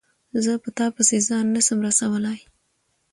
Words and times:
زه 0.43 0.51
په 0.63 0.69
تا 0.77 0.85
پسي 0.95 1.19
ځان 1.27 1.45
نه 1.55 1.61
سم 1.67 1.77
رسولای 1.87 2.39